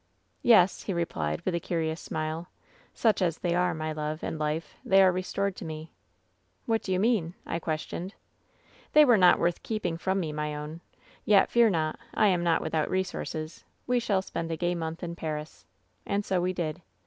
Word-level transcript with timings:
"^Yes,' 0.43 0.85
he 0.85 0.93
replied, 0.93 1.41
with 1.41 1.53
a 1.53 1.59
curious 1.59 2.01
smile. 2.01 2.47
*Such 2.91 3.21
as 3.21 3.37
they 3.37 3.53
are, 3.53 3.75
my 3.75 3.91
love 3.91 4.23
and 4.23 4.39
life, 4.39 4.75
they 4.83 4.99
are 5.03 5.11
restored 5.11 5.55
to 5.57 5.63
me.^" 5.63 5.91
*What 6.65 6.81
do 6.81 6.91
you 6.91 6.99
mean 6.99 7.33
V 7.33 7.35
I 7.45 7.59
questioned." 7.59 8.15
^That 8.17 8.91
they 8.93 9.05
were 9.05 9.15
not 9.15 9.37
worth 9.37 9.61
keeping 9.61 9.99
from 9.99 10.19
me, 10.19 10.31
my 10.33 10.55
own. 10.55 10.81
Yet, 11.23 11.51
fear 11.51 11.69
not. 11.69 11.99
I 12.15 12.29
am 12.29 12.43
not 12.43 12.61
without 12.63 12.89
resources. 12.89 13.63
We 13.85 13.99
shall 13.99 14.23
spend 14.23 14.49
a 14.49 14.57
gay 14.57 14.73
month 14.73 15.03
in 15.03 15.15
Paris.' 15.15 15.67
"And 16.03 16.25
so 16.25 16.41
we 16.41 16.51
did. 16.53 16.81